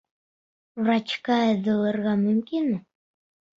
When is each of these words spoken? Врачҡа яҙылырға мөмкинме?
Врачҡа 0.87 1.37
яҙылырға 1.51 2.17
мөмкинме? 2.25 2.83